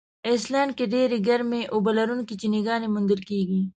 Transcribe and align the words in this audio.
آیسلنډ 0.29 0.71
کې 0.77 0.85
ډېرې 0.93 1.17
ګرمي 1.27 1.61
اوبه 1.73 1.91
لرونکي 1.99 2.33
چینهګانې 2.41 2.87
موندل 2.93 3.21
کیږي. 3.29 3.61